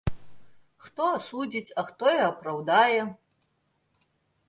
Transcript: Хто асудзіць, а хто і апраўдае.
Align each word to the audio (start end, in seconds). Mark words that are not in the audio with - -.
Хто 0.85 1.03
асудзіць, 1.17 1.75
а 1.81 1.85
хто 1.91 2.09
і 2.17 2.25
апраўдае. 2.31 3.01